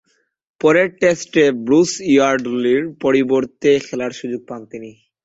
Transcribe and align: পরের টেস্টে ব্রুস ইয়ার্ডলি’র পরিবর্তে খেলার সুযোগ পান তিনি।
পরের 0.61 0.87
টেস্টে 1.01 1.43
ব্রুস 1.65 1.91
ইয়ার্ডলি’র 2.11 2.83
পরিবর্তে 3.03 3.71
খেলার 3.85 4.11
সুযোগ 4.19 4.41
পান 4.49 4.61
তিনি। 4.71 4.91